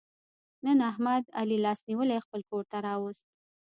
نن 0.65 0.77
احمد 0.91 1.23
علي 1.39 1.57
لاس 1.65 1.79
نیولی 1.87 2.19
خپل 2.25 2.41
کورته 2.49 2.77
را 2.85 2.95
وست. 3.01 3.25